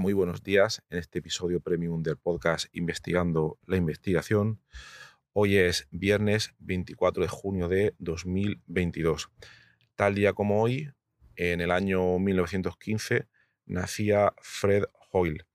[0.00, 4.60] Muy buenos días en este episodio premium del podcast Investigando la Investigación.
[5.32, 9.30] Hoy es viernes 24 de junio de 2022.
[9.94, 10.90] Tal día como hoy,
[11.36, 13.28] en el año 1915,
[13.66, 15.46] nacía Fred Hoyle,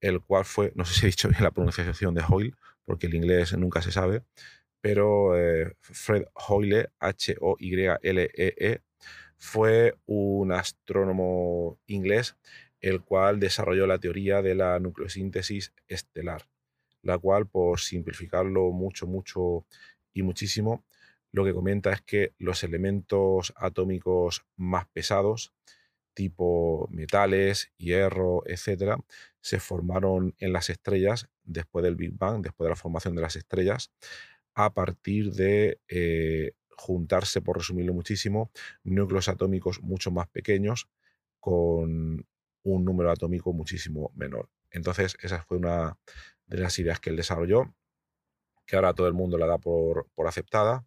[0.00, 2.54] el cual fue, no sé si he dicho bien la pronunciación de Hoyle,
[2.84, 4.22] porque el inglés nunca se sabe,
[4.80, 8.82] pero eh, Fred Hoyle, H-O-Y-L-E-E, -E,
[9.38, 12.36] fue un astrónomo inglés
[12.82, 16.48] el cual desarrolló la teoría de la nucleosíntesis estelar,
[17.00, 19.64] la cual, por simplificarlo mucho, mucho
[20.12, 20.84] y muchísimo,
[21.30, 25.54] lo que comenta es que los elementos atómicos más pesados,
[26.12, 28.96] tipo metales, hierro, etc.,
[29.40, 33.36] se formaron en las estrellas después del Big Bang, después de la formación de las
[33.36, 33.92] estrellas,
[34.54, 38.50] a partir de eh, juntarse, por resumirlo muchísimo,
[38.82, 40.88] núcleos atómicos mucho más pequeños
[41.40, 42.26] con
[42.62, 44.48] un número atómico muchísimo menor.
[44.70, 45.98] Entonces, esa fue una
[46.46, 47.74] de las ideas que él desarrolló,
[48.66, 50.86] que ahora todo el mundo la da por, por aceptada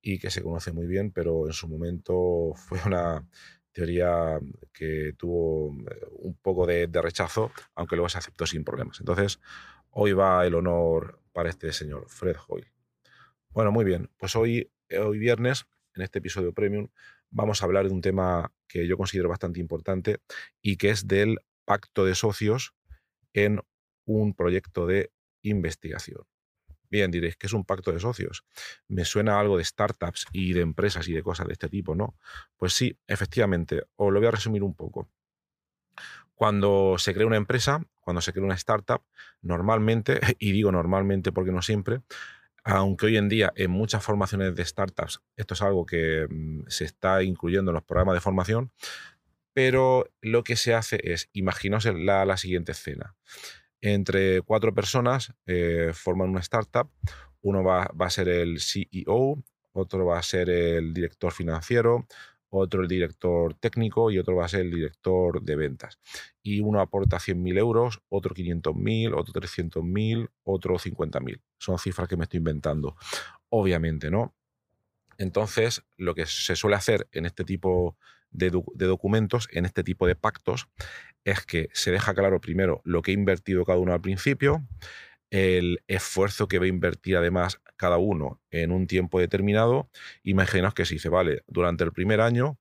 [0.00, 3.26] y que se conoce muy bien, pero en su momento fue una
[3.72, 4.38] teoría
[4.72, 9.00] que tuvo eh, un poco de, de, rechazo, aunque luego se aceptó sin problemas.
[9.00, 9.40] Entonces,
[9.90, 12.72] hoy va el honor para este señor, Fred Hoyle.
[13.50, 16.88] Bueno, muy bien, pues hoy, hoy viernes, en este episodio premium,
[17.30, 20.18] vamos a hablar de un tema que yo considero bastante importante
[20.62, 22.74] y que es del pacto de socios
[23.32, 23.60] en
[24.04, 25.12] un proyecto de
[25.42, 26.22] investigación.
[26.90, 28.44] Bien, diréis, ¿qué es un pacto de socios?
[28.88, 32.16] Me suena algo de startups y de empresas y de cosas de este tipo, ¿no?
[32.56, 35.10] Pues sí, efectivamente, os lo voy a resumir un poco.
[36.34, 39.02] Cuando se crea una empresa, cuando se crea una startup,
[39.42, 42.00] normalmente, y digo normalmente porque no siempre,
[42.68, 46.84] aunque hoy en día en muchas formaciones de startups esto es algo que mm, se
[46.84, 48.72] está incluyendo en los programas de formación,
[49.54, 53.16] pero lo que se hace es, imaginaos la, siguiente escena.
[53.80, 56.90] Entre cuatro personas eh, forman una startup,
[57.40, 59.42] uno va a ser el CEO,
[59.72, 62.06] otro va a ser el director financiero,
[62.50, 65.98] otro el director técnico y otro va a ser el director de ventas.
[66.42, 71.40] Y uno aporta 100.000 euros, otro 500.000, otro 300.000, otro 50.000.
[71.58, 72.96] Son cifras que me estoy inventando,
[73.50, 74.34] obviamente, ¿no?
[75.18, 77.96] Entonces, lo que se suele hacer en este tipo
[78.30, 80.68] de, de, documentos, en este tipo de pactos,
[81.24, 84.64] es que se deja claro primero lo que ha invertido cada uno al principio,
[85.30, 89.88] el esfuerzo que va a invertir además cada uno en un tiempo determinado.
[90.22, 92.58] Imaginaos que se vale, durante el primer año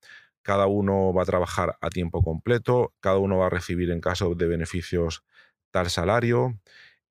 [0.47, 4.33] cada uno va a trabajar a tiempo completo, cada uno va a recibir en caso
[4.33, 5.25] de beneficios
[5.71, 6.57] tal salario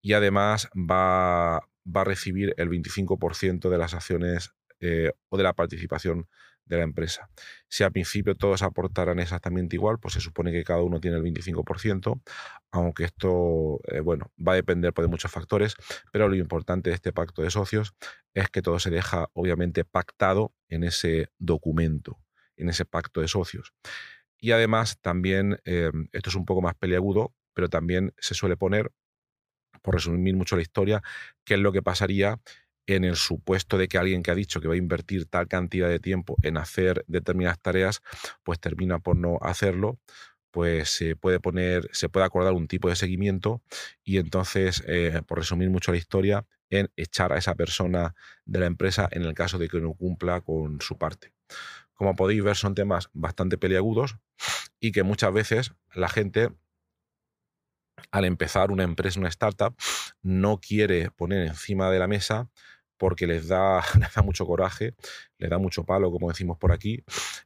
[0.00, 5.53] y además va, va a recibir el 25% de las acciones eh, o de la
[5.53, 6.28] participación
[6.66, 7.31] de la empresa.
[7.69, 11.22] Si al principio todos aportaran exactamente igual, pues se supone que cada uno tiene el
[11.22, 12.21] 25%,
[12.72, 15.76] aunque esto, eh, bueno, va a depender pues, de muchos factores,
[16.12, 17.94] pero lo importante de este pacto de socios
[18.34, 22.19] es que todo se deja obviamente pactado en ese documento,
[22.56, 23.72] en ese pacto de socios.
[24.38, 28.93] Y además también, eh, esto es un poco más peliagudo, pero también se suele poner,
[29.82, 31.02] por resumir mucho la historia,
[31.44, 32.40] qué es lo que pasaría
[32.87, 35.88] en el supuesto de que alguien que ha dicho que va a invertir tal cantidad
[35.88, 38.00] de tiempo en hacer determinadas tareas,
[38.44, 39.99] pues termina por no hacerlo,
[40.50, 43.62] pues se puede poner, se puede acordar un tipo de seguimiento
[44.05, 48.67] y entonces, eh, por resumir mucho la historia, en echar a esa persona de la
[48.67, 51.33] empresa en el caso de que no cumpla con su parte.
[51.94, 54.17] Como podéis ver, son temas bastante peliagudos
[54.81, 56.50] y que muchas veces la gente
[58.11, 59.75] al empezar una empresa, una startup,
[60.23, 62.49] no quiere poner encima de la mesa
[62.98, 64.94] porque les da, les da mucho coraje,
[65.38, 67.04] les da mucho palo, como decimos por aquí,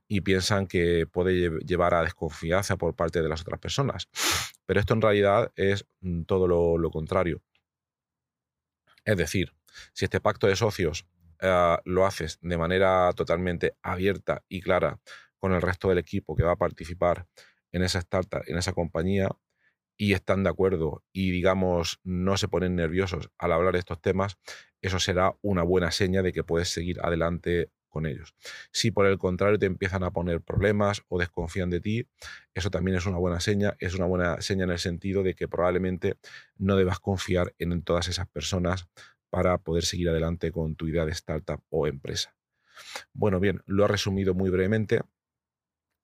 [0.08, 4.08] y piensan que puede llevar a desconfianza por parte de las otras personas.
[4.66, 7.42] Pero esto en realidad es mm, todo lo, contrario.
[9.04, 9.52] Es decir,
[9.92, 11.06] si este pacto de socios
[11.40, 15.00] eh, lo haces de manera totalmente abierta y clara
[15.38, 17.26] con el resto del equipo que va a participar
[17.72, 19.28] en esa startup, en esa compañía,
[20.00, 24.38] y están de acuerdo y, digamos, no se ponen nerviosos al hablar de estos temas,
[24.80, 28.34] eso será una buena seña de que puedes seguir adelante con ellos.
[28.72, 32.08] Si por el contrario te empiezan a poner problemas o desconfían de ti,
[32.54, 35.48] eso también es una buena seña, es una buena seña en el sentido de que
[35.48, 36.16] probablemente
[36.56, 38.88] no debas confiar en todas esas personas
[39.28, 42.34] para poder seguir adelante con tu idea de startup o empresa.
[43.12, 45.02] Bueno, bien, lo he resumido muy brevemente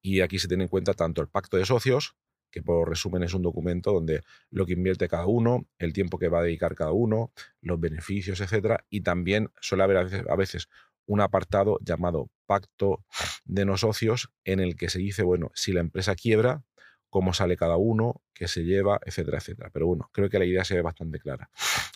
[0.03, 2.15] y aquí se tiene en cuenta tanto el pacto de socios,
[2.51, 6.29] que por resumen es un documento donde lo que invierte cada uno, el tiempo que
[6.29, 9.97] va a dedicar cada uno, los beneficios, etcétera, y también suele haber
[10.29, 10.69] a veces,
[11.07, 13.05] un apartado llamado pacto
[13.45, 16.65] de no socios en el que se dice, bueno, si la empresa quiebra,
[17.11, 19.71] cómo sale cada uno, qué se lleva, etcétera, etcétera.
[19.73, 21.51] Pero bueno, creo que la idea se ve bastante clara.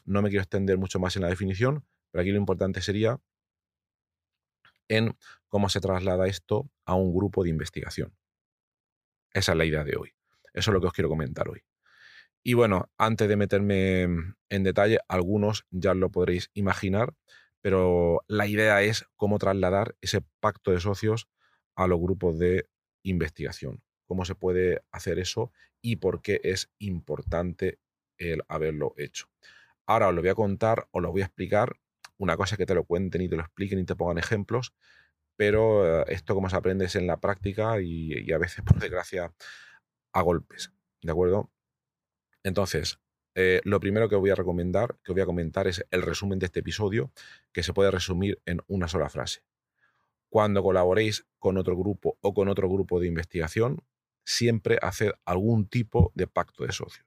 [0.05, 3.20] No me quiero extender mucho más en la definición, pero aquí lo importante sería
[4.88, 5.17] en
[5.49, 8.17] cómo se traslada esto a un grupo de investigación.
[9.32, 10.19] Esa es la idea de hoy.
[10.52, 11.62] Eso es lo que os quiero comentar hoy.
[12.43, 14.02] Y bueno, antes de meterme
[14.49, 17.14] en detalle, algunos ya lo podréis imaginar,
[17.61, 21.29] pero la idea es cómo trasladar ese pacto de socios
[21.75, 22.69] a los grupos de
[23.02, 23.82] investigación.
[24.06, 25.52] Cómo se puede hacer eso
[25.82, 27.79] y por qué es importante
[28.17, 29.26] el haberlo hecho.
[29.87, 31.76] Ahora os lo voy a contar, os lo voy a explicar.
[32.17, 34.75] Una cosa es que te lo cuenten y te lo expliquen y te pongan ejemplos,
[35.37, 38.79] pero eh, esto como se aprende es en la práctica y, y a veces, por
[38.79, 39.32] desgracia,
[40.12, 40.73] a golpes.
[41.03, 41.51] ¿De acuerdo?
[42.43, 43.01] Entonces,
[43.35, 46.47] eh, lo primero que voy a recomendar, que voy a comentar, es el resumen de
[46.47, 47.12] este episodio,
[47.53, 49.43] que se puede resumir en una sola frase.
[50.29, 53.83] Cuando colaboréis con otro grupo o con otro grupo de investigación,
[54.25, 57.06] siempre haced algún tipo de pacto de socios.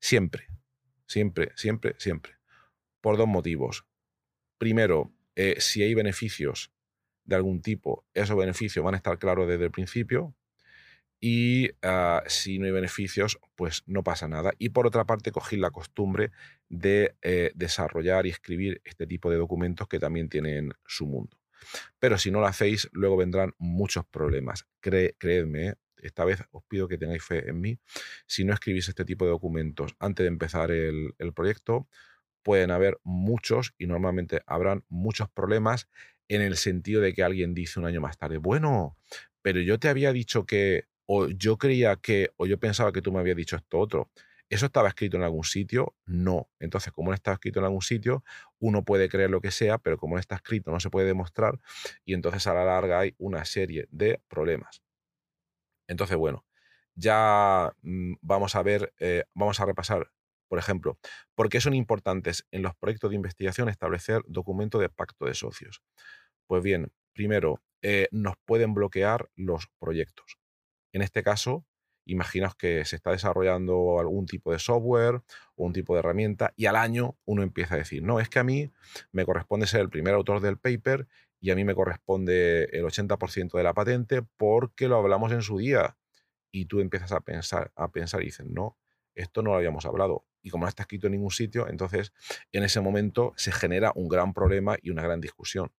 [0.00, 0.48] Siempre,
[1.06, 2.34] siempre, siempre, siempre.
[3.00, 3.86] Por dos motivos.
[4.58, 6.72] Primero, eh, si hay beneficios
[7.24, 10.34] de algún tipo, esos beneficios van a estar claros desde el principio
[11.26, 14.52] y ah, si no hay beneficios, pues no pasa nada.
[14.58, 16.32] Y por otra parte, cogí la costumbre
[16.68, 21.38] de eh, desarrollar y escribir este tipo de documentos que también tienen su mundo.
[21.98, 24.66] Pero si no lo hacéis, luego vendrán muchos problemas.
[24.80, 25.74] creedme, ¿eh?
[25.96, 27.78] esta vez os pido que tengáis fe en mí.
[28.26, 31.88] Si no escribís este tipo de documentos antes de empezar el proyecto,
[32.42, 35.88] pueden haber muchos y normalmente habrán muchos problemas
[36.28, 38.98] en el sentido de que alguien dice un año más tarde, bueno,
[39.40, 43.12] pero yo te había dicho que o yo creía que, o yo pensaba que tú
[43.12, 44.10] me habías dicho esto otro.
[44.50, 45.94] ¿Eso estaba escrito en algún sitio?
[46.04, 46.50] No.
[46.60, 48.24] Entonces, como no está escrito en algún sitio,
[48.58, 51.58] uno puede creer lo que sea, pero como no está escrito, no se puede demostrar,
[52.04, 54.82] y entonces a la larga hay una serie de problemas.
[55.88, 56.44] Entonces, bueno,
[56.94, 60.10] ya mm, vamos a ver, eh, vamos a repasar,
[60.48, 60.98] por ejemplo,
[61.34, 65.82] por qué son importantes en los proyectos de investigación establecer documentos de pacto de socios.
[66.46, 70.38] Pues bien, primero, eh, nos pueden bloquear los proyectos.
[70.94, 71.66] En este caso,
[72.04, 75.22] imaginaos que se está desarrollando algún tipo de software
[75.56, 78.38] o un tipo de herramienta y al año uno empieza a decir, no, es que
[78.38, 78.70] a mí
[79.10, 81.08] me corresponde ser el primer autor del paper
[81.40, 85.58] y a mí me corresponde el 80% de la patente porque lo hablamos en su
[85.58, 85.96] día.
[86.52, 88.78] Y tú empiezas a pensar, a pensar y dices, no,
[89.16, 90.24] esto no lo habíamos hablado.
[90.42, 92.12] Y como no está escrito en ningún sitio, entonces
[92.52, 95.72] en ese momento se genera un gran problema y una gran discusión.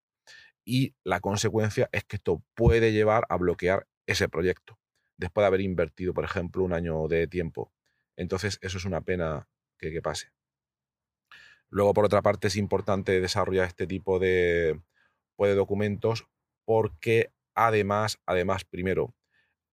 [0.66, 4.78] Y la consecuencia es que esto puede llevar a bloquear ese proyecto
[5.17, 7.72] después de haber invertido, por ejemplo, un año de tiempo.
[8.15, 10.31] Entonces, eso es una pena que, pase.
[11.69, 14.79] Luego, por otra parte, es importante desarrollar este tipo de,
[15.36, 16.27] pues, de documentos
[16.65, 19.13] porque además, además, primero,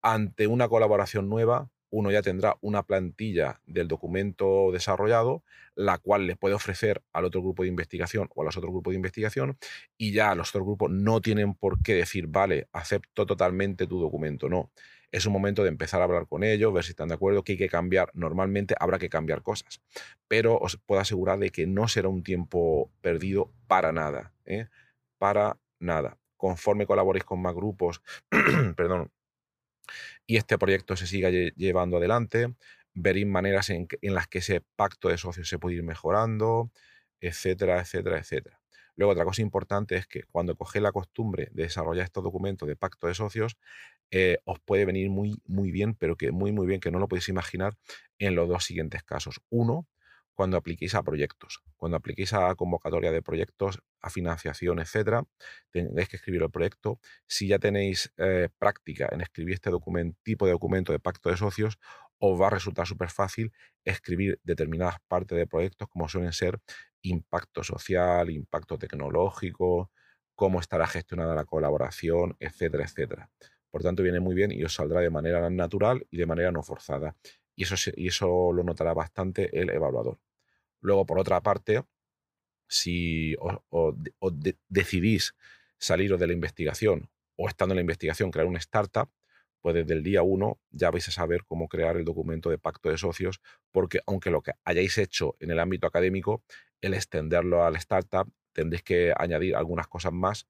[0.02, 6.36] ante una colaboración nueva, uno ya tendrá una plantilla del documento desarrollado, la cual le
[6.36, 9.58] puede ofrecer al otro grupo de investigación o a los otros grupos de investigación,
[9.96, 14.48] y ya los otros grupos no tienen por qué decir, vale, acepto totalmente tu documento.
[14.48, 14.70] No,
[15.16, 17.52] es un momento de empezar a hablar con ellos, ver si están de acuerdo, que
[17.52, 18.10] hay que cambiar.
[18.12, 19.80] Normalmente habrá que cambiar cosas,
[20.28, 24.68] pero os puedo asegurar de que no será un tiempo perdido para nada, ¿eh?
[25.16, 26.18] para nada.
[26.36, 28.02] Conforme colaboréis con más grupos,
[28.76, 29.10] perdón,
[30.26, 32.54] y este proyecto se siga llevando adelante,
[32.92, 36.70] veréis maneras en, en las que ese pacto de socios se puede ir mejorando,
[37.20, 38.60] etcétera, etcétera, etcétera.
[38.96, 42.76] Luego, otra cosa importante es que cuando cogéis la costumbre de desarrollar estos documentos de
[42.76, 43.56] pacto de socios,
[44.10, 47.08] eh, os puede venir muy, muy bien, pero que muy, muy bien, que no lo
[47.08, 47.76] podéis imaginar
[48.18, 49.40] en los dos siguientes casos.
[49.50, 49.86] Uno,
[50.36, 51.62] cuando apliquéis a proyectos.
[51.76, 55.24] Cuando apliquéis a convocatoria de proyectos, a financiación, etcétera,
[55.70, 57.00] tenéis que escribir el proyecto.
[57.26, 61.38] Si ya tenéis eh, práctica en escribir este documento, tipo de documento de pacto de
[61.38, 61.78] socios,
[62.18, 63.52] os va a resultar súper fácil
[63.84, 66.60] escribir determinadas partes de proyectos, como suelen ser
[67.02, 69.90] impacto social, impacto tecnológico,
[70.34, 73.30] cómo estará gestionada la colaboración, etcétera, etcétera.
[73.70, 76.62] Por tanto, viene muy bien y os saldrá de manera natural y de manera no
[76.62, 77.16] forzada.
[77.54, 80.18] Y eso, y eso lo notará bastante el evaluador.
[80.80, 81.82] Luego, por otra parte,
[82.68, 83.94] si os,
[84.68, 85.34] decidís
[85.78, 89.10] saliros de la investigación o estando en la investigación crear una startup,
[89.60, 92.88] pues desde el día uno ya vais a saber cómo crear el documento de pacto
[92.88, 93.40] de socios,
[93.72, 96.42] porque aunque lo que hayáis hecho en el ámbito académico,
[96.80, 100.46] el extenderlo a la startup, tendréis que añadir algunas cosas más,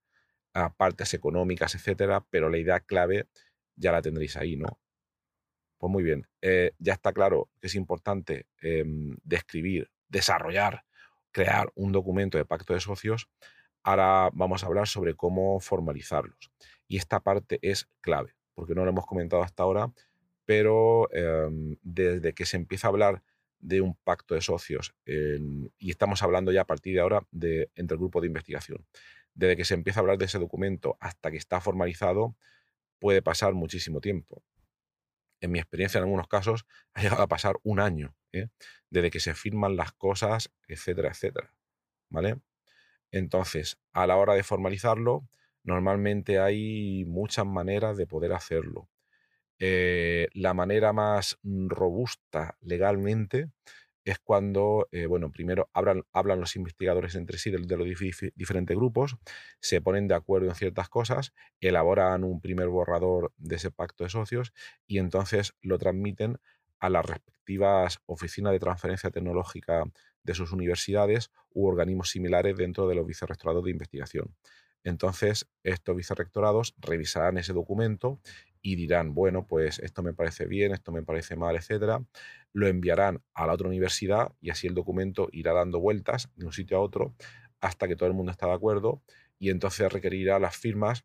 [0.76, 3.26] partes económicas, etcétera, pero la idea clave
[3.76, 4.78] ya la tendréis ahí, ¿no?
[5.78, 10.84] Pues muy bien, eh, ya está claro que es importante em, describir, desarrollar,
[11.30, 13.28] crear un documento de pacto de socios.
[13.82, 16.50] Ahora vamos a hablar sobre cómo formalizarlos.
[16.88, 19.92] Y esta parte es clave, porque no lo hemos comentado hasta ahora,
[20.46, 23.22] pero em, desde que se empieza a hablar
[23.58, 27.94] de un pacto de socios, y estamos hablando ya a partir de ahora de, entre
[27.94, 28.86] el grupo de investigación,
[29.36, 32.34] desde que se empieza a hablar de ese documento hasta que está formalizado,
[32.98, 34.42] puede pasar muchísimo tiempo.
[35.40, 38.48] En mi experiencia, en algunos casos, ha llegado a pasar un año, ¿eh?
[38.90, 41.54] desde que se firman las cosas, etcétera, etcétera.
[42.08, 42.40] ¿Vale?
[43.10, 45.28] Entonces, a la hora de formalizarlo,
[45.62, 48.88] normalmente hay muchas maneras de poder hacerlo.
[49.58, 53.50] Eh, la manera más robusta legalmente
[54.06, 57.88] es cuando, eh, bueno, primero hablan, hablan, los investigadores entre sí de, los
[58.36, 59.16] diferentes grupos,
[59.60, 64.10] se ponen de acuerdo en ciertas cosas, elaboran un primer borrador de ese pacto de
[64.10, 64.52] socios
[64.86, 66.38] y entonces lo transmiten
[66.78, 69.82] a las respectivas oficinas de transferencia tecnológica
[70.22, 74.36] de sus universidades u organismos similares dentro de los vicerrectorados de investigación.
[74.84, 78.20] Entonces, estos vicerrectorados revisarán ese documento
[78.66, 82.04] y dirán, bueno, pues esto me parece bien, esto me parece mal, etcétera.
[82.52, 86.52] Lo enviarán a la otra universidad y así el documento irá dando vueltas de un
[86.52, 87.14] sitio a otro
[87.60, 89.04] hasta que todo el mundo está de acuerdo
[89.38, 91.04] y entonces requerirá las firmas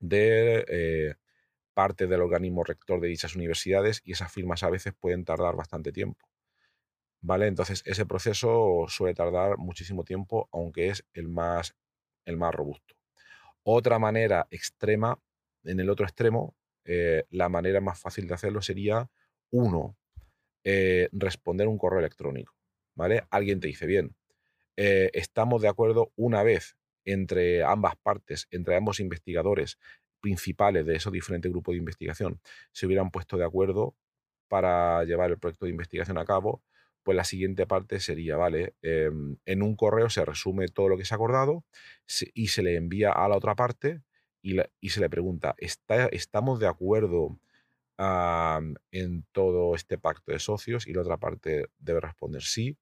[0.00, 1.14] de eh,
[1.74, 5.92] parte del organismo rector de dichas universidades y esas firmas a veces pueden tardar bastante
[5.92, 6.26] tiempo.
[7.20, 7.46] ¿Vale?
[7.46, 11.76] Entonces ese proceso suele tardar muchísimo tiempo, aunque es el más,
[12.24, 12.96] el más robusto.
[13.62, 15.20] Otra manera extrema,
[15.62, 19.10] en el otro extremo, eh, la manera más fácil de hacerlo sería,
[19.50, 19.96] uno,
[20.64, 22.54] eh, responder un correo electrónico.
[22.94, 23.24] ¿Vale?
[23.30, 24.14] Alguien te dice, bien,
[24.76, 29.78] eh, estamos de acuerdo una vez entre ambas partes, entre ambos investigadores
[30.20, 32.40] principales de esos diferentes grupos de investigación,
[32.72, 33.94] se hubieran puesto de acuerdo
[34.48, 36.62] para llevar el proyecto de investigación a cabo,
[37.02, 41.04] pues la siguiente parte sería, vale, em, en un correo se resume todo lo que
[41.04, 41.64] se ha acordado
[42.34, 44.00] y se le envía a la otra parte
[44.44, 47.38] y, se le pregunta, ¿está, ¿estamos de acuerdo
[47.96, 50.86] en todo este pacto de socios?
[50.86, 52.76] Y la otra parte debe responder sí,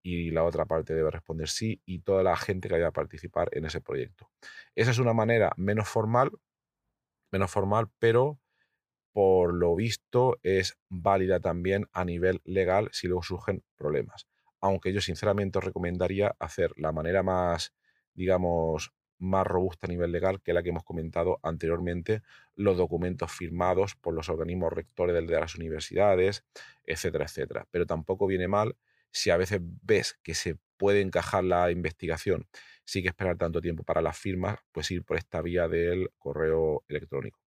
[0.00, 3.48] y la otra parte debe responder sí, y toda la gente que vaya a participar
[3.52, 4.30] en ese proyecto.
[4.76, 6.30] Esa es una manera menos formal,
[7.32, 8.38] menos formal, pero
[9.12, 14.28] por lo visto es válida también a nivel legal si luego surgen problemas.
[14.60, 17.74] Aunque yo sinceramente os recomendaría hacer la manera más,
[18.14, 22.22] digamos, más robusta a nivel legal que la que hemos comentado anteriormente,
[22.54, 26.44] los documentos firmados por los organismos rectores de las universidades,
[26.84, 27.66] etcétera, etcétera.
[27.70, 28.76] Pero tampoco viene mal
[29.10, 32.46] si a veces ves que se puede encajar la investigación,
[32.84, 36.84] sí que esperar tanto tiempo para las firmas, pues ir por esta vía del correo
[36.88, 37.40] electrónico.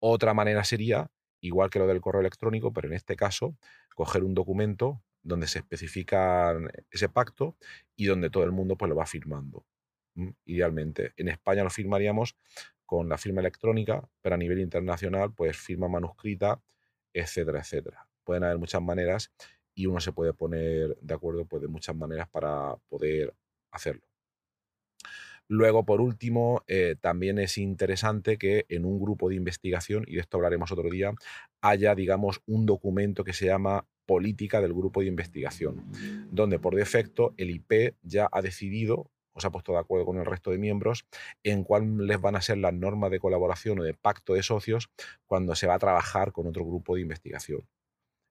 [0.00, 1.10] Otra manera sería,
[1.40, 3.56] igual que lo del correo electrónico, pero en este caso,
[3.94, 6.54] coger un documento donde se especifica
[6.90, 7.56] ese pacto
[7.96, 9.64] y donde todo el mundo pues, lo va firmando.
[10.14, 11.12] Mm, idealmente.
[11.16, 12.36] En España lo firmaríamos
[12.84, 16.60] con la firma electrónica, pero a nivel internacional, pues firma manuscrita,
[17.12, 18.06] etcétera, etcétera.
[18.24, 19.32] Pueden haber muchas maneras
[19.74, 23.34] y uno se puede poner de acuerdo pues, de muchas maneras para poder
[23.70, 24.02] hacerlo.
[25.48, 30.20] Luego, por último, eh, también es interesante que en un grupo de investigación, y de
[30.20, 31.12] esto hablaremos otro día,
[31.60, 35.84] haya, digamos, un documento que se llama política del grupo de investigación,
[36.30, 40.18] donde por defecto el IP ya ha decidido o se ha puesto de acuerdo con
[40.18, 41.06] el resto de miembros
[41.42, 44.90] en cuáles van a ser las normas de colaboración o de pacto de socios
[45.26, 47.66] cuando se va a trabajar con otro grupo de investigación.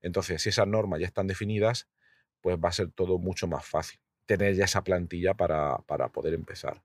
[0.02, 1.88] Entonces, si esas normas ya están definidas,
[2.42, 5.78] pues va a ser todo mucho más fácil tener ya esa plantilla para,
[6.14, 6.82] poder empezar.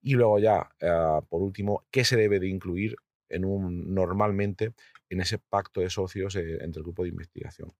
[0.00, 2.96] Y luego ya, eh, por último, ¿qué se debe de incluir
[3.28, 4.72] en un, normalmente
[5.08, 7.72] en ese pacto de socios eh, entre el grupo de investigación?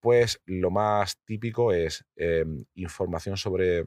[0.00, 3.86] Pues lo más típico es em, información sobre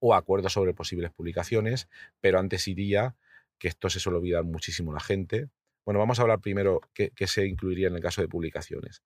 [0.00, 1.88] o acuerdos sobre posibles publicaciones,
[2.20, 3.16] pero antes iría,
[3.58, 5.48] que esto se suele olvidar muchísimo la gente.
[5.84, 9.02] Bueno, vamos a hablar primero qué, se incluiría en el caso de publicaciones.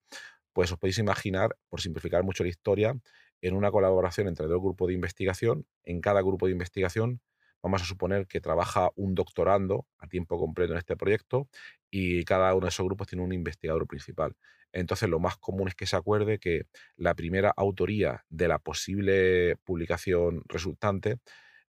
[0.53, 2.95] Pues os podéis imaginar, por simplificar mucho la historia,
[3.41, 5.67] en una colaboración entre dos grupos de investigación.
[5.85, 7.21] En cada grupo de investigación
[7.63, 11.49] vamos a suponer que trabaja un doctorando a tiempo completo en este proyecto
[11.91, 14.35] y cada uno de esos grupos tiene un investigador principal.
[14.73, 16.63] Entonces, lo más común es que se acuerde que
[16.97, 21.19] la primera autoría de la posible publicación resultante,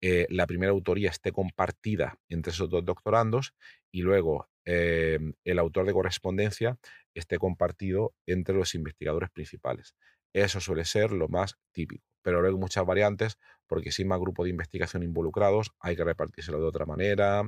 [0.01, 3.53] eh, la primera autoría esté compartida entre esos dos doctorandos
[3.91, 6.77] y luego em, el autor de correspondencia
[7.13, 9.95] esté compartido entre los investigadores principales.
[10.33, 13.37] Eso suele ser lo más típico, pero luego hay muchas variantes
[13.67, 17.43] porque si hay más grupos de investigación involucrados hay que repartírselo de otra manera,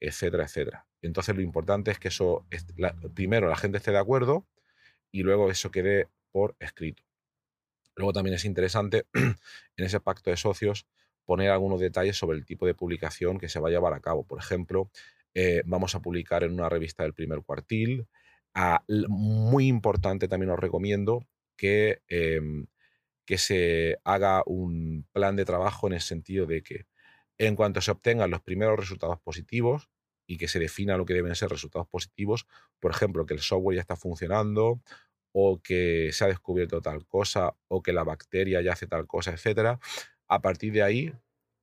[0.00, 0.86] etcétera, etcétera.
[1.02, 2.46] Entonces lo importante es que eso,
[3.14, 4.46] primero la gente esté de acuerdo
[5.10, 7.02] y luego eso quede por escrito.
[7.94, 10.86] Luego también es interesante en ese pacto de socios
[11.24, 14.24] poner algunos detalles sobre el tipo de publicación que se va a llevar a cabo.
[14.24, 14.90] Por ejemplo,
[15.34, 18.06] eh, vamos a publicar en una revista del primer cuartil.
[18.54, 21.26] Ah, muy importante también os recomiendo
[21.56, 22.66] que, em,
[23.24, 26.86] que se haga un plan de trabajo en el sentido de que
[27.38, 29.90] en cuanto se obtengan los primeros resultados positivos
[30.26, 32.46] y que se defina lo que deben ser resultados positivos,
[32.80, 34.80] por ejemplo, que el software ya está funcionando
[35.32, 39.32] o que se ha descubierto tal cosa o que la bacteria ya hace tal cosa,
[39.32, 39.80] etcétera,
[40.28, 41.12] a partir de ahí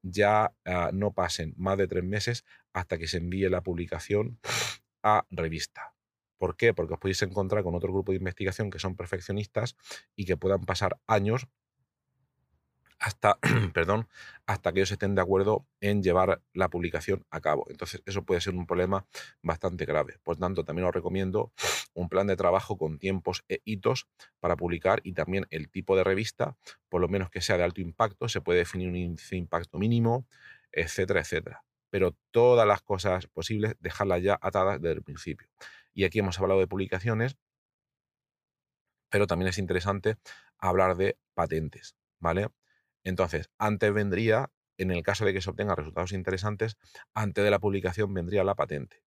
[0.01, 4.39] ya ah, no pasen más de tres meses hasta que se envíe la publicación
[5.03, 5.93] a revista.
[6.39, 6.73] ¿Por qué?
[6.73, 9.75] Porque os podéis encontrar con otro grupo de investigación que son perfeccionistas
[10.15, 11.47] y que puedan pasar años
[12.99, 13.39] hasta,
[13.73, 14.07] perdón,
[14.45, 17.65] hasta que ellos estén de acuerdo en llevar la publicación a cabo.
[17.69, 19.05] Entonces, eso puede ser un problema
[19.41, 20.17] bastante grave.
[20.23, 21.51] Por tanto, también os recomiendo
[21.93, 24.07] un plan de trabajo con tiempos e hitos
[24.39, 26.57] para publicar y también el tipo de revista,
[26.89, 29.77] por lo menos que sea de alto impacto, se puede definir un índice de impacto
[29.77, 30.25] mínimo,
[30.71, 31.63] etcétera, etcétera.
[31.89, 35.47] Pero todas las cosas posibles, dejarlas ya atadas desde el principio.
[35.93, 37.37] Y aquí hemos hablado de publicaciones,
[39.09, 40.17] pero también es interesante
[40.57, 42.47] hablar de patentes, ¿vale?
[43.03, 46.77] Entonces, antes vendría, en el caso de que se obtengan resultados interesantes,
[47.13, 49.03] antes de la publicación vendría la patente.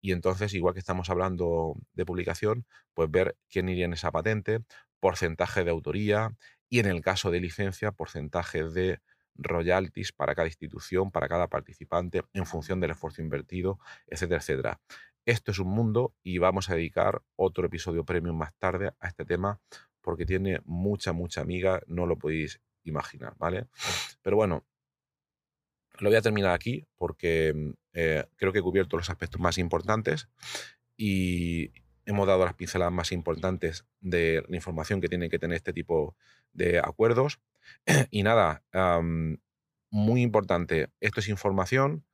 [0.00, 4.60] Y entonces, igual que estamos hablando de publicación, pues ver quién iría en esa patente,
[5.00, 6.36] porcentaje de autoría
[6.68, 9.00] y en el caso de licencia, porcentaje de
[9.34, 14.80] royalties para cada institución, para cada participante, en función del esfuerzo invertido, etcétera, etcétera.
[15.26, 19.24] Esto es un mundo y vamos a dedicar otro episodio premium más tarde a este
[19.24, 19.60] tema
[20.00, 23.66] porque tiene mucha, mucha amiga, no lo podéis imaginar, ¿vale?
[24.22, 24.64] Pero bueno,
[25.98, 29.58] lo voy a terminar aquí porque mm, eh, creo que he cubierto los aspectos más
[29.58, 30.28] importantes
[30.96, 31.72] y
[32.04, 36.16] hemos dado las pinceladas más importantes de la información que tiene que tener este tipo
[36.52, 37.40] de acuerdos.
[38.12, 38.62] Y nada,
[39.90, 42.04] muy importante, esto es información,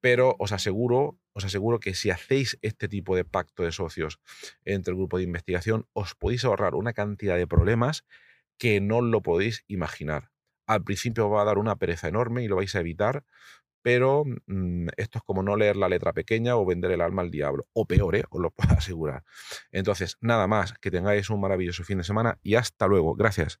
[0.00, 4.18] pero os aseguro, os aseguro que si hacéis este tipo de pacto de socios
[4.64, 8.04] entre el grupo de investigación, os podéis ahorrar una cantidad de problemas
[8.58, 10.30] que no lo podéis imaginar.
[10.66, 13.24] Al principio va a dar una pereza enorme y lo vais a evitar,
[13.82, 17.30] pero mm, esto es como no leer la letra pequeña o vender el alma al
[17.30, 18.24] diablo, o peor, ¿eh?
[18.30, 19.22] os lo puedo asegurar.
[19.70, 23.14] Entonces, nada más, que tengáis un maravilloso fin de semana y hasta luego.
[23.14, 23.60] Gracias.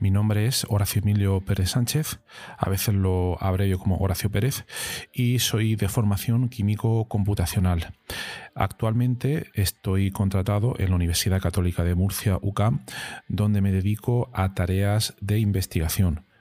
[0.00, 2.20] Mi nombre es Horacio Emilio Pérez Sánchez,
[2.56, 4.64] a veces lo abrevio como Horacio Pérez,
[5.12, 7.94] y soy de formación químico computacional.
[8.54, 12.84] Actualmente estoy contratado en la Universidad Católica de Murcia, UCAM,
[13.26, 16.27] donde me dedico a tareas de investigación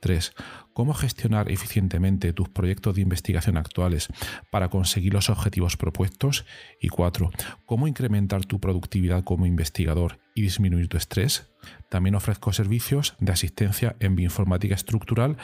[0.00, 0.32] 3.
[0.72, 4.08] ¿Cómo gestionar eficientemente tus proyectos de investigación actuales
[4.50, 6.46] para conseguir los objetivos propuestos?
[6.80, 7.30] Y 4.
[7.66, 11.50] ¿Cómo incrementar tu productividad como investigador y disminuir tu estrés?
[11.88, 15.36] También ofrezco servicios de asistencia en bioinformática estructural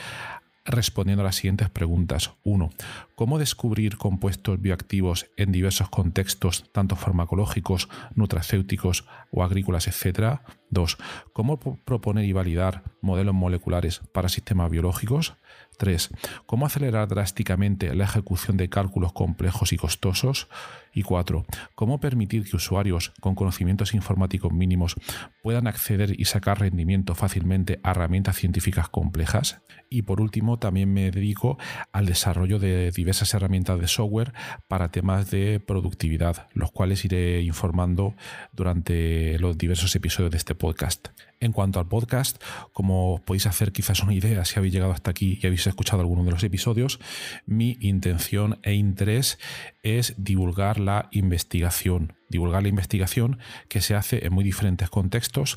[0.66, 2.32] respondiendo a las siguientes preguntas.
[2.44, 2.70] 1.
[3.14, 10.42] ¿Cómo descubrir compuestos bioactivos en diversos contextos, tanto farmacológicos, nutracéuticos o agrícolas, etcétera?
[10.70, 10.98] 2.
[11.32, 15.34] ¿Cómo proponer y validar modelos moleculares para sistemas biológicos?
[15.76, 16.10] 3.
[16.46, 20.48] ¿Cómo acelerar drásticamente la ejecución de cálculos complejos y costosos?
[20.92, 21.44] Y 4.
[21.74, 24.96] ¿Cómo permitir que usuarios con conocimientos informáticos mínimos
[25.42, 29.60] puedan acceder y sacar rendimiento fácilmente a herramientas científicas complejas?
[29.90, 31.58] Y por último, también me dedico
[31.92, 34.32] al desarrollo de diversas herramientas de software
[34.68, 38.16] para temas de productividad, los cuales iré informando
[38.52, 41.08] durante los diversos episodios de este podcast.
[41.38, 45.38] En cuanto al podcast, como podéis hacer quizás una idea si habéis llegado hasta aquí
[45.42, 47.00] y habéis escuchado alguno de los episodios,
[47.46, 49.38] mi intención e interés
[49.82, 52.14] es divulgar la investigación.
[52.28, 55.56] Divulgar la investigación que se hace en muy diferentes contextos,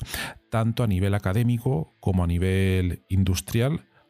[0.50, 3.89] tanto a nivel académico como a nivel industrial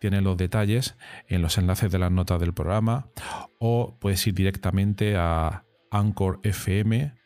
[0.00, 0.96] tiene los detalles
[1.28, 3.10] en los enlaces de las notas del programa
[3.58, 7.20] o puedes ir directamente a Anchor FM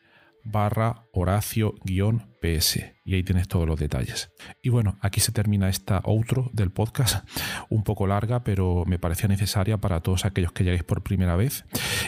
[0.45, 4.31] barra Horacio-PS y ahí tienes todos los detalles.
[4.61, 7.27] Y bueno, aquí se termina esta outro del podcast,
[7.69, 11.65] un poco larga, pero me parecía necesaria para todos aquellos que lleguéis por primera vez.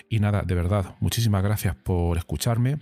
[0.10, 2.78] Y nada, de verdad, muchísimas gracias por escucharme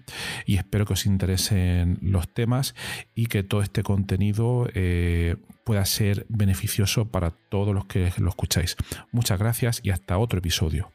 [0.45, 2.75] y espero que os interesen los temas
[3.15, 8.75] y que todo este contenido eh, pueda ser beneficioso para todos los que lo escucháis.
[9.11, 10.91] Muchas gracias y hasta otro episodio.